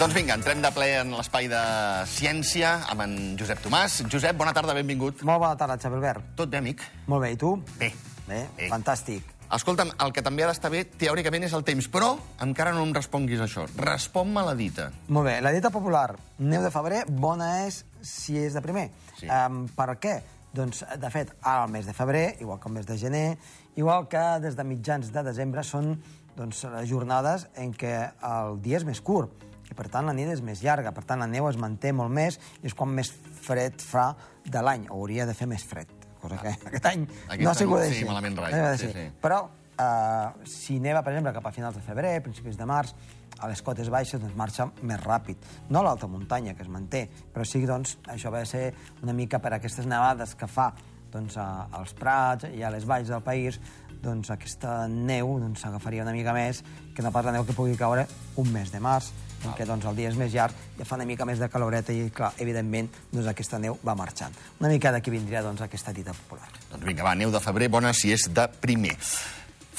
[0.00, 1.58] Doncs vinga, entrem de ple en l'espai de
[2.08, 3.98] ciència amb en Josep Tomàs.
[4.08, 5.20] Josep, bona tarda, benvingut.
[5.28, 6.30] Molt bona tarda, Xavi Albert.
[6.38, 6.80] Tot bé, amic?
[7.04, 7.50] Molt bé, i tu?
[7.76, 7.90] Bé.
[8.24, 8.70] Bé, Bé.
[8.72, 9.34] fantàstic.
[9.52, 12.94] Escolta'm, el que també ha d'estar bé, teòricament, és el temps, però encara no em
[12.96, 13.66] responguis això.
[13.76, 14.86] Respon-me la dita.
[15.08, 18.86] Molt bé, la dieta popular, neu de febrer, bona és si és de primer.
[19.18, 19.28] Sí.
[19.28, 20.16] Um, per què?
[20.56, 23.36] Doncs, de fet, ara el mes de febrer, igual que el mes de gener,
[23.76, 25.92] igual que des de mitjans de desembre, són
[26.40, 27.94] doncs, les jornades en què
[28.24, 30.92] el dia és més curt i, per tant, la nit és més llarga.
[30.96, 33.12] Per tant, la neu es manté molt més i és quan més
[33.44, 34.10] fred fa
[34.44, 34.88] de l'any.
[34.90, 38.04] Hauria de fer més fred, cosa que aquest any Aquest no ha sigut sí, així.
[38.08, 39.08] malament No ha sigut sí, sí.
[39.22, 39.40] Però
[39.78, 42.94] eh, si neva, per exemple, cap a finals de febrer, principis de març,
[43.40, 45.46] a les cotes baixes doncs marxa més ràpid.
[45.70, 48.70] No a l'alta muntanya, que es manté, però sí doncs, això va ser
[49.02, 50.70] una mica per aquestes nevades que fa
[51.10, 53.60] doncs, a, als prats i a les valls del país,
[54.02, 56.62] doncs aquesta neu doncs, s'agafaria una mica més
[56.96, 58.06] que no pas la neu que pugui caure
[58.40, 59.10] un mes de març,
[59.44, 61.94] en què doncs, el dia és més llarg i fa una mica més de caloreta
[61.96, 64.36] i, clar, evidentment, doncs, aquesta neu va marxant.
[64.60, 66.48] Una mica d'aquí vindria doncs, aquesta dita popular.
[66.72, 68.96] Doncs vinga, va, neu de febrer, bona si és de primer.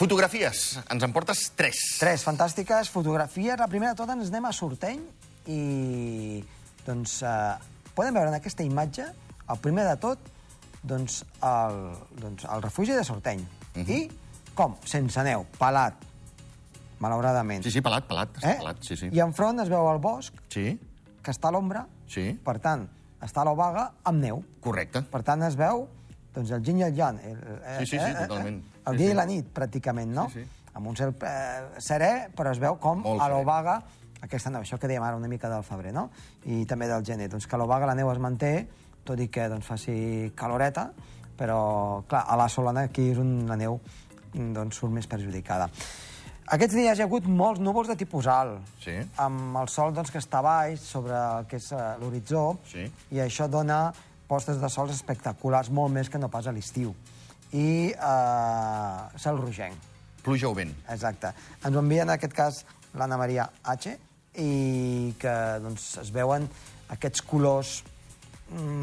[0.02, 1.82] Fotografies, ens en portes tres.
[2.02, 3.60] Tres fantàstiques fotografies.
[3.60, 5.04] La primera de tot ens anem a Sorteny
[5.52, 6.42] i
[6.88, 7.34] doncs eh,
[7.94, 9.06] podem veure en aquesta imatge,
[9.52, 10.32] el primer de tot,
[10.82, 11.82] doncs el,
[12.18, 13.44] doncs, el refugi de Sorteny.
[13.76, 13.90] Mhm.
[13.90, 14.12] I
[14.56, 14.76] com?
[14.86, 15.94] Sense neu, pelat,
[17.00, 17.64] malauradament.
[17.64, 18.56] Sí, sí, pelat, pelat, eh?
[18.60, 19.10] pelat, sí, sí.
[19.12, 20.80] I enfront es veu el bosc, Sí,
[21.24, 22.88] que està a l'ombra, sí, per tant,
[23.22, 24.44] està a l'Obaga amb neu.
[24.62, 25.02] correcte.
[25.04, 25.88] Per tant, es veu
[26.34, 27.20] doncs, el yin i el yang.
[27.20, 28.64] El, eh, Sí, sí, sí, totalment.
[28.86, 29.12] El Sí, dia sí.
[29.12, 30.30] i la nit, pràcticament, no?
[30.30, 30.48] Sí, sí.
[30.74, 33.82] Amb un cel eh, serè, però es veu com Molt a l'Obaga,
[34.22, 36.10] aquesta neu, això que dèiem ara una mica del febrer, no?
[36.46, 37.28] I també del gener.
[37.30, 38.68] Doncs que a l'Obaga la neu es manté,
[39.04, 40.92] tot i que doncs, faci caloreta,
[41.38, 43.80] però, clar, a la Solana aquí és on la neu
[44.34, 45.70] doncs, surt més perjudicada.
[46.52, 48.92] Aquests dies hi ha hagut molts núvols de tipus alt, Sí.
[49.18, 52.92] amb el sol doncs, que està baix sobre el que és eh, l'horitzó, Sí.
[53.12, 53.94] i això dona
[54.28, 56.94] postes de sols espectaculars, molt més que no pas a l'estiu.
[57.54, 59.76] I eh, cel rogenc,
[60.24, 60.74] Pluja o vent.
[60.90, 61.34] exacte.
[61.66, 63.98] Ens ho envia en aquest cas l'Anna Maria H,
[64.38, 66.48] i que doncs, es veuen
[66.90, 67.91] aquests colors mm,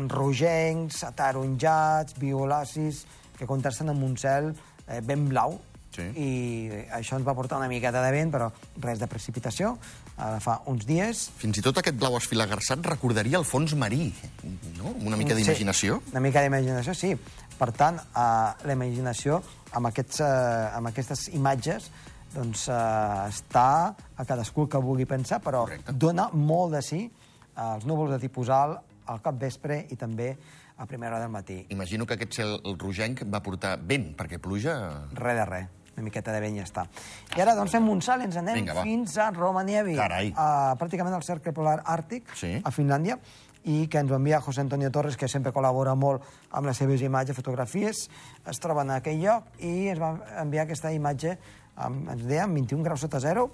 [0.08, 3.04] rogencs, ataronjats, violacis,
[3.38, 4.52] que contrasten amb un cel
[4.88, 5.60] eh, ben blau,
[5.98, 6.04] Sí.
[6.14, 8.50] i això ens va portar una miqueta de vent, però
[8.84, 9.72] res de precipitació.
[10.20, 14.12] Ara fa uns dies Fins i tot aquest blau esfilagarçat recordaria el fons marí,
[14.76, 14.92] no?
[14.92, 15.98] Amb una mica d'imaginació.
[16.04, 17.16] Sí, una mica d'imaginació, sí.
[17.58, 18.20] Per tant, eh,
[18.68, 19.40] la imaginació
[19.72, 21.90] amb, aquests, eh, amb aquestes imatges
[22.34, 22.74] doncs, eh,
[23.32, 25.92] està a cadascú que vulgui pensar, però Correcte.
[25.94, 28.78] dona molt de sí eh, els núvols de tipus alt
[29.08, 30.30] al capvespre i també
[30.78, 31.62] a primera hora del matí.
[31.74, 34.76] Imagino que aquest cel rogenc va portar vent, perquè pluja...
[35.18, 35.66] Res de res.
[35.98, 36.84] Una miqueta de vent ja està.
[37.34, 38.84] I ara doncs fem un salt ens anem Vinga, va.
[38.86, 40.28] fins a Romanievi, Carai.
[40.38, 42.52] a, pràcticament al cercle polar àrtic, Sí.
[42.62, 43.16] a Finlàndia,
[43.64, 46.22] i que ens ho envia José Antonio Torres, que sempre col·labora molt
[46.54, 48.04] amb les seves imatges, fotografies,
[48.46, 50.12] es troba en aquell lloc i ens va
[50.44, 51.34] enviar aquesta imatge,
[51.74, 53.48] amb, ens deia, amb 21 graus sota zero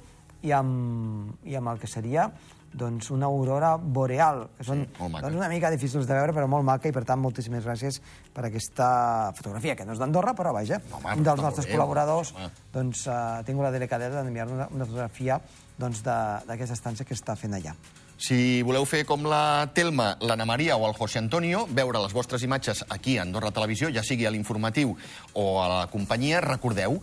[0.44, 2.28] i amb, i amb el que seria
[2.74, 5.22] doncs, una aurora boreal, que són maca.
[5.28, 8.00] doncs, una mica difícils de veure, però molt maca, i per tant moltíssimes gràcies
[8.34, 11.66] per aquesta fotografia, que no és d'Andorra, però vaja, No, home, un dels està nostres
[11.66, 12.50] bé, col·laboradors home.
[12.72, 15.40] doncs, uh, tinc la delicadesa d'enviar una, una fotografia
[15.78, 17.74] doncs, de- d'aquesta estància que està fent allà.
[18.16, 22.42] Si voleu fer com la Telma, l'Anna Maria o el José Antonio, veure les vostres
[22.46, 24.96] imatges aquí a Andorra Televisió, ja sigui a l'informatiu
[25.34, 27.00] o a la companyia, recordeu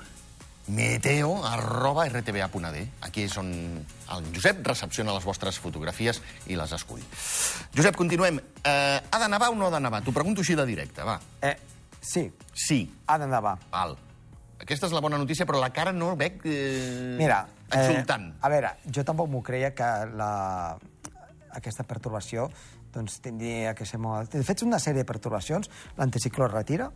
[0.71, 2.83] meteo arroba rtba.d.
[3.07, 3.49] Aquí és on
[4.11, 7.01] el Josep recepciona les vostres fotografies i les escull.
[7.75, 8.39] Josep, continuem.
[8.63, 10.01] Eh, ha de nevar o no ha de nevar?
[10.05, 11.19] T'ho pregunto així de directe, va.
[11.41, 11.55] Eh,
[12.01, 13.57] sí, Sí, ha de nevar.
[13.71, 13.97] val.
[14.61, 18.27] Aquesta és la bona notícia, però la cara no veig eh, Mira, exultant.
[18.29, 20.77] Eh, a veure, jo tampoc m'ho creia que la,
[21.57, 22.45] aquesta pertorbació
[22.93, 24.33] doncs, tindria que ser molt...
[24.35, 25.69] De fet, és una sèrie de pertorbacions.
[25.97, 26.91] L'anticicló retira,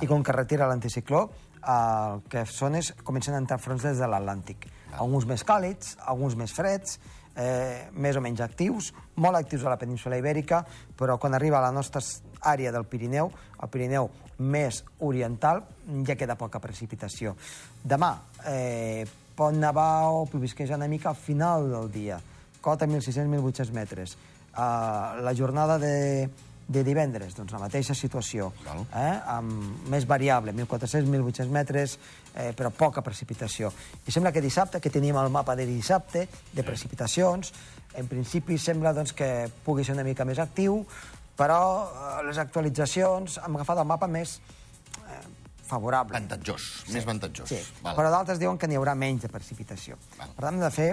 [0.00, 1.26] i com que retira l'anticicló,
[1.68, 2.92] el que són és...
[3.04, 4.68] comencen a entrar fronts des de l'Atlàntic.
[4.98, 6.98] Alguns més càlids, alguns més freds,
[7.34, 10.62] eh, més o menys actius, molt actius a la península Ibèrica,
[10.96, 12.02] però quan arriba a la nostra
[12.40, 13.30] àrea del Pirineu,
[13.62, 15.64] el Pirineu més oriental,
[16.06, 17.34] ja queda poca precipitació.
[17.82, 18.12] Demà
[18.46, 19.06] eh,
[19.38, 22.18] pot nevar o plovisquejar una mica al final del dia,
[22.60, 24.18] cota 1.600-1.800 metres.
[24.58, 26.28] Uh, la jornada de,
[26.68, 28.82] de divendres, doncs la mateixa situació, Val.
[28.92, 29.20] eh?
[29.32, 31.94] amb més variable, 1.400-1.800 metres,
[32.34, 33.70] eh, però poca precipitació.
[34.06, 37.54] I sembla que dissabte, que tenim el mapa de dissabte, de precipitacions,
[37.96, 40.82] en principi sembla doncs, que pugui ser una mica més actiu,
[41.38, 44.36] però eh, les actualitzacions han agafat el mapa més
[45.08, 45.22] eh,
[45.68, 46.16] favorable.
[46.20, 47.48] Avantatjós, més avantatjós.
[47.48, 47.96] Sí, Val.
[47.96, 49.96] però d'altres diuen que n'hi haurà menys de precipitació.
[50.18, 50.36] Val.
[50.36, 50.90] Per tant, hem de fer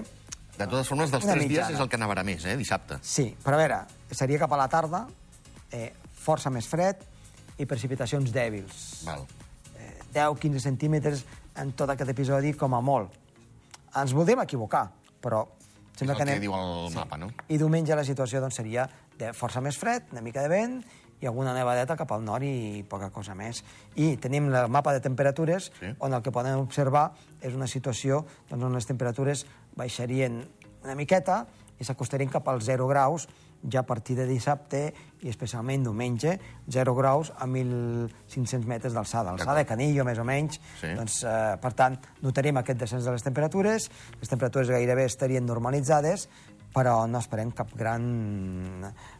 [0.56, 1.76] De totes formes, dels tres dies mitjana.
[1.76, 2.96] és el que nevarà més, eh, dissabte.
[3.04, 3.82] Sí, però a veure,
[4.16, 5.04] seria cap a la tarda,
[5.72, 5.94] eh,
[6.26, 7.02] força més fred
[7.58, 9.04] i precipitacions dèbils.
[9.06, 9.26] Val.
[9.78, 11.26] Eh, 10-15 centímetres
[11.56, 13.14] en tot aquest episodi, com a molt.
[13.96, 14.90] Ens voldríem equivocar,
[15.24, 15.46] però
[15.96, 16.42] És el que que anem...
[16.44, 17.30] diu el mapa, no?
[17.48, 20.82] I diumenge la situació doncs, seria de força més fred, una mica de vent
[21.24, 23.62] i alguna nevadeta cap al nord i poca cosa més.
[23.96, 25.94] I tenim el mapa de temperatures Sí.
[26.00, 29.46] on el que podem observar és una situació doncs, on les temperatures
[29.80, 30.42] baixarien
[30.84, 31.46] una miqueta
[31.80, 33.30] i s'acostarien cap als 0 graus
[33.72, 34.94] ja a partir de dissabte
[35.26, 36.36] i especialment diumenge,
[36.70, 40.60] 0 graus a 1.500 metres d'alçada, alçada de Canillo, més o menys.
[40.82, 40.92] Sí.
[40.94, 43.90] Doncs, eh, per tant, notarem aquest descens de les temperatures,
[44.22, 46.28] les temperatures gairebé estarien normalitzades,
[46.76, 48.04] però no esperem cap gran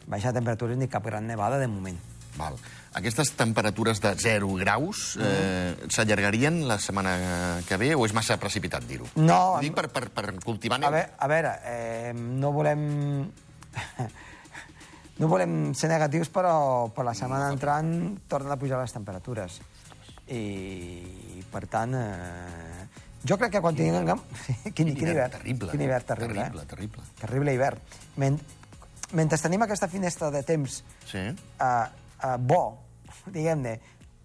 [0.06, 1.98] baixa de temperatures ni cap gran nevada de moment.
[2.36, 2.58] Val.
[2.96, 8.84] Aquestes temperatures de 0 graus eh, s'allargarien la setmana que ve o és massa precipitat
[8.88, 9.08] dir-ho?
[9.16, 10.92] No, Ho dic per, per, per cultivar A, neu.
[10.92, 12.86] ve, a veure, eh, no volem...
[15.20, 17.90] no volem ser negatius, però per la setmana entrant
[18.28, 19.60] tornen a pujar les temperatures.
[20.26, 22.86] I, per tant, eh,
[23.26, 24.22] jo crec que quan tinguem...
[24.76, 25.36] quin, quin hivern.
[25.38, 25.70] Terrible.
[25.72, 26.70] Quin hivern terrible, terrible, eh?
[26.72, 27.04] terrible.
[27.20, 27.84] Terrible hivern.
[28.22, 28.40] Men
[29.16, 31.22] mentre tenim aquesta finestra de temps Sí.
[31.22, 32.62] eh, eh, bo,
[33.36, 33.76] diguem-ne,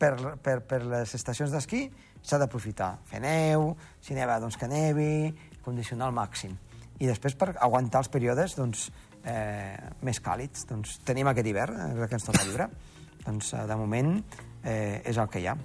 [0.01, 1.85] per, per, per les estacions d'esquí,
[2.21, 2.95] s'ha d'aprofitar.
[3.09, 3.71] Fer neu,
[4.01, 5.31] si neva, doncs que nevi,
[5.65, 6.57] condicionar al màxim.
[7.01, 8.89] I després, per aguantar els períodes doncs,
[9.25, 12.69] eh, més càlids, doncs, tenim aquest hivern, eh, és el que ens toca viure.
[13.25, 14.15] doncs, eh, de moment,
[14.63, 15.55] eh, és el que hi ha.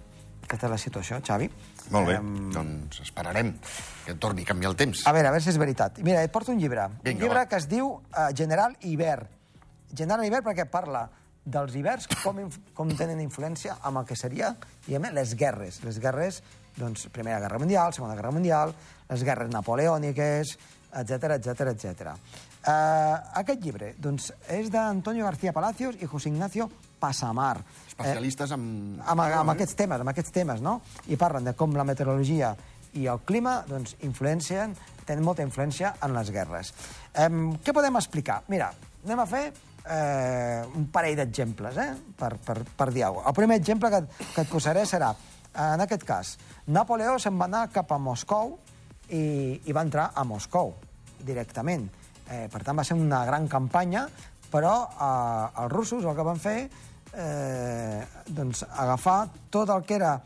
[0.47, 1.49] Aquesta és la situació, Xavi.
[1.91, 3.53] Molt bé, Em, doncs esperarem
[4.05, 5.05] que torni a canviar el temps.
[5.07, 5.99] a veure, a veure si és veritat.
[6.07, 6.87] Mira, et porto un llibre.
[7.03, 7.47] Vinga, un llibre va.
[7.47, 9.27] que es diu uh, General Hivern.
[9.95, 11.09] General Hivern perquè parla
[11.47, 12.41] dels hiverns, com,
[12.75, 14.53] com tenen influència amb el que seria,
[14.87, 15.79] diguem les guerres.
[15.87, 16.43] Les guerres,
[16.77, 18.75] doncs, Primera Guerra Mundial, Segona Guerra Mundial,
[19.09, 20.57] les guerres napoleòniques,
[20.93, 22.15] etc etc etc.
[22.67, 26.69] Uh, aquest llibre doncs, és d'Antonio García Palacios i José Ignacio
[26.99, 27.61] Passamar.
[27.89, 28.65] Especialistes en...
[29.05, 30.81] amb, amb aquests temes, amb aquests temes, no?
[31.07, 32.55] I parlen de com la meteorologia
[32.97, 34.75] i el clima doncs, influencien,
[35.07, 36.73] tenen molta influència en les guerres.
[37.23, 38.41] Um, què podem explicar?
[38.51, 38.73] Mira,
[39.05, 39.45] anem a fer
[39.87, 41.91] eh, un parell d'exemples, eh?
[42.19, 43.33] Per, per, per dir alguna cosa.
[43.33, 44.03] El primer exemple que,
[44.35, 45.13] que et posaré serà,
[45.57, 46.37] en aquest cas,
[46.67, 48.57] Napoleó se'n va anar cap a Moscou
[49.11, 50.75] i, i va entrar a Moscou
[51.27, 51.89] directament.
[52.31, 54.07] Eh, per tant, va ser una gran campanya,
[54.51, 56.59] però eh, els russos el que van fer
[57.15, 60.17] eh, doncs, agafar tot el que era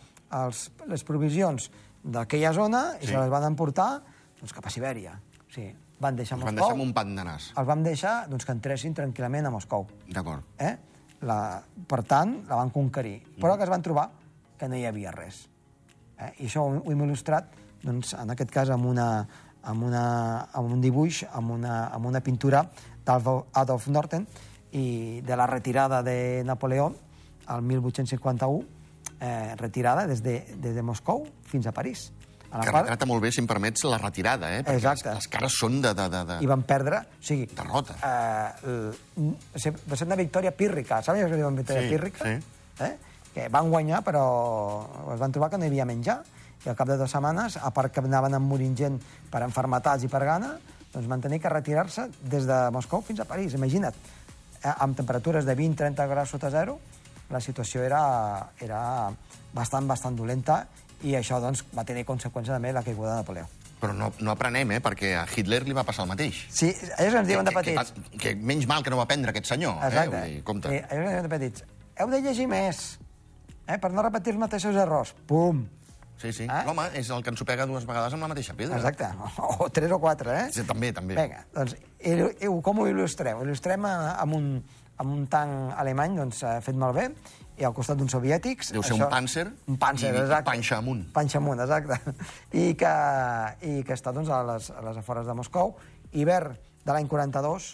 [0.41, 1.71] els, les provisions
[2.03, 3.13] d'aquella zona i Sí.
[3.13, 4.01] se les van emportar
[4.41, 5.15] doncs, cap a Sibèria.
[5.45, 7.51] O sigui, van deixar Els van Moscou, deixar amb un pan de nas.
[7.57, 9.87] els vam deixar doncs, que entressin tranquil·lament a Moscou.
[10.09, 10.43] D'acord.
[10.59, 10.77] Eh?
[11.29, 13.19] La, per tant, la van conquerir.
[13.41, 14.09] Però que es van trobar
[14.57, 15.43] que no hi havia res.
[16.19, 16.33] Eh?
[16.41, 19.27] I això ho, ho hem il·lustrat, doncs, en aquest cas, amb, una,
[19.63, 20.05] amb, una,
[20.53, 22.65] amb un dibuix, amb una, amb una pintura
[23.07, 24.27] d'Adolf Norton
[24.73, 26.93] i de la retirada de Napoleó
[27.51, 28.65] al 1851,
[29.21, 32.11] eh, retirada des de, des de Moscou fins a París.
[32.51, 34.63] A la Que qual retrata molt bé, si em permets, la retirada, eh?
[34.67, 35.09] Perquè Exacte.
[35.13, 35.93] Les, les cares són de...
[35.95, 36.39] de, de, de...
[36.43, 36.99] i van perdre...
[37.21, 37.95] O sigui, Derrota.
[38.03, 38.71] Eh,
[39.23, 42.25] l- va ser- una victòria pírrica, saps que diuen victòria Sí, pírrica?
[42.27, 42.83] sí.
[42.87, 42.91] Eh?
[43.31, 44.25] Que van guanyar, però
[45.15, 46.17] es van trobar que no hi havia menjar.
[46.65, 48.99] I al cap de dues setmanes, a part que anaven morint gent
[49.31, 50.55] per enfermetats i per gana,
[50.93, 53.55] doncs van tenir que retirar-se des de Moscou fins a París.
[53.55, 53.95] Imagina't,
[54.63, 56.79] eh, amb temperatures de 20-30 graus sota zero,
[57.31, 59.11] la situació era, era
[59.55, 60.65] bastant, bastant dolenta
[61.07, 63.49] i això doncs, va tenir conseqüència també la caiguda de Napoleó.
[63.81, 64.81] Però no, no aprenem, eh?
[64.85, 66.43] Perquè a Hitler li va passar el mateix.
[66.53, 68.11] Sí, ells ens diuen de que, que, petits.
[68.11, 69.79] que, que menys mal que no va prendre aquest senyor.
[69.87, 70.19] Exacte.
[70.21, 70.35] Eh?
[70.35, 70.73] Dir, compte.
[70.75, 71.65] Eh, allò que dèiem de petits.
[72.01, 72.83] Heu de llegir més,
[73.65, 75.15] eh, per no repetir els mateixos errors.
[75.31, 75.65] Pum!
[76.21, 76.45] Sí, sí.
[76.45, 76.63] Eh?
[76.67, 78.77] L'home és el que ens ho pega dues vegades amb la mateixa pedra.
[78.77, 79.09] Exacte.
[79.65, 80.49] O tres o quatre, eh?
[80.53, 81.17] Sí, també, també.
[81.17, 83.39] Vinga, doncs, il- il- com ho il·lustrem?
[83.41, 84.51] Ho il·lustrem eh, amb un,
[85.01, 87.07] amb un tanc alemany doncs, eh, fet malbé
[87.61, 88.71] i al costat d'uns soviètics.
[88.73, 90.45] Deu ser un Panzer Un Panzer, i exacte.
[90.51, 91.07] panxa amunt.
[91.13, 91.99] Panxa amunt, exacte.
[92.63, 92.93] I que,
[93.69, 95.75] i que està doncs, a, les, a les afores de Moscou.
[96.13, 96.53] Hivern
[96.85, 97.67] de l'any 42,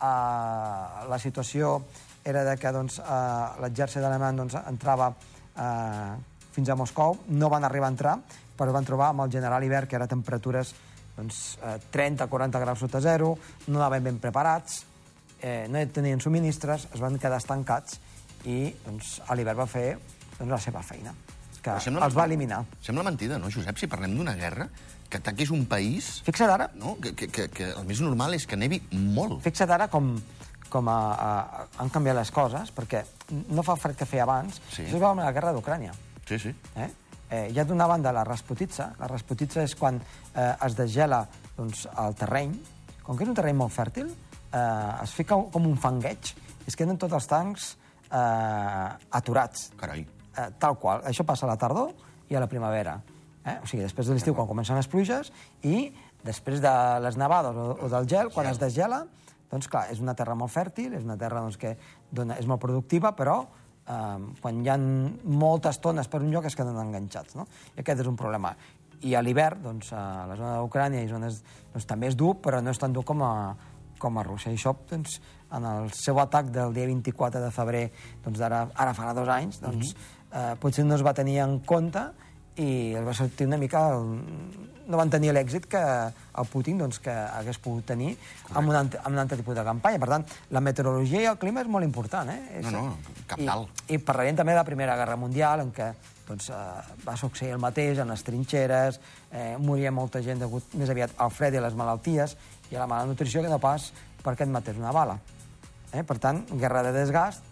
[0.00, 1.78] eh, la situació
[2.24, 5.12] era de que doncs, eh, l'exèrcit alemany doncs, entrava
[5.56, 6.12] eh,
[6.52, 8.16] fins a Moscou, no van arribar a entrar,
[8.58, 10.74] però van trobar amb el general Hivern, que era temperatures
[11.16, 13.34] doncs, eh, 30-40 graus sota zero,
[13.66, 14.84] no anaven ben preparats,
[15.42, 17.98] eh, no tenien subministres, es van quedar estancats
[18.44, 19.98] i doncs, l'hivern va fer
[20.38, 21.12] doncs, la seva feina,
[21.62, 22.64] que Però sembla- els va eliminar.
[22.80, 23.76] Sembla mentida, no, Josep?
[23.78, 24.68] Si parlem d'una guerra,
[25.08, 26.22] que ataqués un país...
[26.24, 26.96] Fixa't ara, No?
[27.00, 29.42] Que, que, que, que el més normal és que nevi molt.
[29.44, 30.14] fixa't ara com,
[30.72, 33.04] com a, a, han canviat les coses, perquè
[33.52, 34.82] no fa fred que feia abans, Sí.
[34.86, 35.92] això es veu amb la guerra d'Ucrània.
[36.28, 36.54] Sí, sí.
[36.76, 36.90] Eh?
[37.32, 38.92] Eh, hi ha d'una banda la rasputitza.
[39.00, 41.24] La rasputitza és quan eh, es desgela
[41.56, 42.54] doncs, el terreny
[43.02, 44.10] com que és un terreny molt fèrtil,
[44.52, 47.72] eh, es fica com un fangueig i es queden tots els tancs
[48.08, 48.88] eh,
[49.18, 49.70] aturats.
[49.80, 50.04] Carai.
[50.32, 51.02] Eh, tal qual.
[51.08, 51.90] Això passa a la tardor
[52.30, 53.00] i a la primavera.
[53.42, 53.58] Eh?
[53.58, 55.32] O sigui, després de l'estiu, quan comencen les pluges,
[55.66, 55.90] i
[56.22, 59.02] després de les nevades o, o del gel, quan es desgela,
[59.50, 61.74] doncs clar, és una terra molt fèrtil, és una terra doncs, que
[62.14, 63.42] dona, és molt productiva, però
[63.84, 67.36] quan hi ha moltes tones per un lloc es queden enganxats.
[67.38, 67.46] No?
[67.74, 68.54] I aquest és un problema.
[69.02, 72.62] I a l'hivern, doncs, a la zona d'Ucrània i zones, doncs, també és dur, però
[72.62, 73.32] no és tan dur com a,
[73.98, 74.52] com a Rússia.
[74.52, 75.18] I això, doncs,
[75.52, 77.86] en el seu atac del dia 24 de febrer,
[78.24, 80.52] doncs, ara, ara farà dos anys, doncs, mm -hmm.
[80.52, 82.12] eh, potser no es va tenir en compte
[82.60, 83.88] i el va sortir una mica...
[84.82, 88.10] No van tenir l'èxit que el Putin doncs, que hagués pogut tenir
[88.50, 90.00] amb un, amb un altre tipus de campanya.
[90.02, 92.28] Per tant, la meteorologia i el clima és molt important.
[92.28, 92.58] Eh?
[92.58, 93.38] És, No, no, cap.
[93.40, 95.92] I, I parlarem també de la Primera Guerra Mundial, en què
[96.26, 100.90] doncs, eh, va succeir el mateix en les trinxeres, eh, moria molta gent degut més
[100.90, 102.36] aviat al fred i a les malalties
[102.70, 103.92] i a la mala nutrició que no pas
[104.22, 105.18] perquè et matés una bala.
[105.92, 106.02] Eh?
[106.02, 107.42] Per tant, guerra de desgast,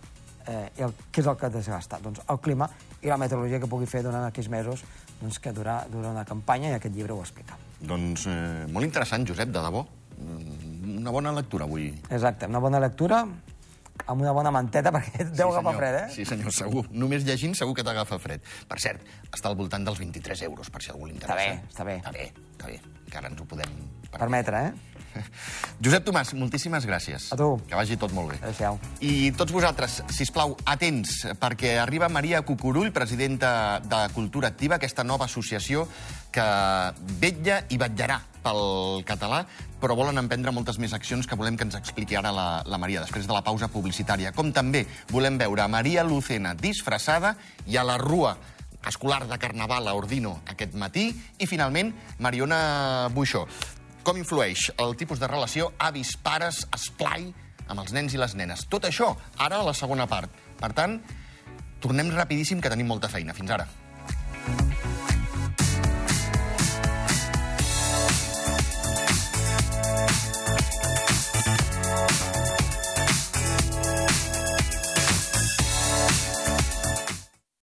[0.46, 2.02] eh, i el, què és el que desgasta?
[2.02, 2.68] Doncs el clima
[3.02, 4.82] i la meteorologia que pugui fer durant aquells mesos
[5.20, 7.56] doncs, que dura, dura una campanya i aquest llibre ho explica.
[7.80, 9.86] Doncs eh, molt interessant, Josep, de debò.
[10.18, 11.86] Mm, Una bona lectura avui.
[12.12, 13.22] Exacte, una bona lectura
[14.06, 15.78] amb una bona manteta perquè et deu agafar senyor.
[15.80, 16.12] fred, eh?
[16.14, 16.84] Sí, senyor, segur.
[16.92, 18.44] Només llegint segur que t'agafa fred.
[18.68, 19.00] Per cert,
[19.32, 21.36] està al voltant dels 23 euros, per si algú li interessa.
[21.36, 21.96] bé, està bé.
[22.00, 22.26] Està bé,
[22.56, 22.78] està bé.
[23.06, 23.76] Encara ens ho podem
[24.10, 24.90] Permetre, eh?
[25.82, 27.30] Josep Tomàs, moltíssimes gràcies.
[27.32, 27.54] A tu.
[27.68, 28.38] Que vagi tot molt bé.
[28.40, 28.78] Adéu-siau.
[29.06, 34.76] I tots vosaltres, si us plau, atents, perquè arriba Maria Cucurull, presidenta de Cultura Activa,
[34.76, 35.86] aquesta nova associació
[36.30, 36.44] que
[37.22, 39.42] vetlla i vetllarà pel català,
[39.80, 43.02] però volen emprendre moltes més accions que volem que ens expliqui ara la, la Maria,
[43.02, 44.34] després de la pausa publicitària.
[44.36, 47.34] Com també volem veure a Maria Lucena disfressada
[47.66, 48.36] i a la Rua
[48.86, 53.46] escolar de Carnaval a Ordino aquest matí, i finalment Mariona Buixó.
[54.10, 57.28] Com influeix el tipus de relació avis-pares, esplai,
[57.70, 58.64] amb els nens i les nenes?
[58.66, 60.34] Tot això, ara a la segona part.
[60.58, 60.96] Per tant,
[61.78, 63.38] tornem rapidíssim, que tenim molta feina.
[63.38, 63.68] Fins ara.